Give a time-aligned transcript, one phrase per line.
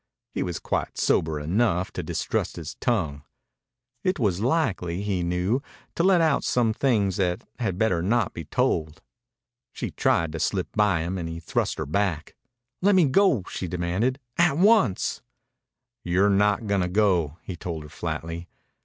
[0.33, 3.21] He was quite sober enough to distrust his tongue.
[4.03, 5.61] It was likely, he knew,
[5.93, 9.03] to let out some things that had better not be told.
[9.71, 12.35] She tried to slip by him and he thrust her back.
[12.81, 14.17] "Let me go!" she demanded.
[14.39, 15.21] "At once!"
[16.03, 18.49] "You're not gonna go," he told her flatly.